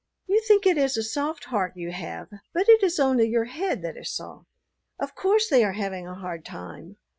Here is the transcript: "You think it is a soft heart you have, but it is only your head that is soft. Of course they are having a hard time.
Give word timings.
"You 0.25 0.41
think 0.41 0.65
it 0.65 0.79
is 0.79 0.97
a 0.97 1.03
soft 1.03 1.43
heart 1.45 1.73
you 1.75 1.91
have, 1.91 2.29
but 2.53 2.67
it 2.67 2.81
is 2.81 2.99
only 2.99 3.29
your 3.29 3.43
head 3.45 3.83
that 3.83 3.97
is 3.97 4.09
soft. 4.11 4.47
Of 4.97 5.13
course 5.13 5.47
they 5.47 5.63
are 5.63 5.73
having 5.73 6.07
a 6.07 6.15
hard 6.15 6.43
time. 6.43 6.97